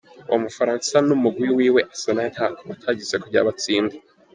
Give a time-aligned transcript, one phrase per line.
[0.27, 3.95] Uwo mufaransa n'umugwi wiwe wa Arsenal nta ko batagize kugira batsinde.